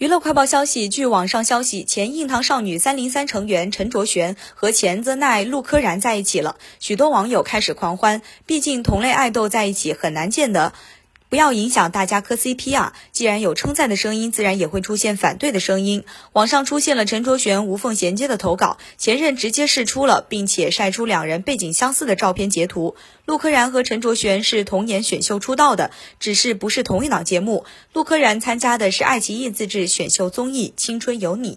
[0.00, 10.72] 娱乐快报消息，据网上消息，前硬糖少女三零三成员陈卓璇和前 The 奈陆柯燃在一起了，许多网友开始狂欢，毕竟同类爱豆在一起很难见的。
[11.30, 12.92] 不要影响大家磕 CP 啊！
[13.12, 16.04] 既然有称赞的声音，自然也会出现反对的声音。
[16.32, 22.96] 网上出现了陈卓璇无缝衔接的投稿，前任直接试出了，并且晒出两人背景相似的照片截图。
[23.26, 27.64] 陆柯燃和陈卓璇是同年选秀出道的，只是不是同一档节目。
[27.92, 31.52] 陆柯燃参加的是爱奇艺自制选秀综艺《青春有你》。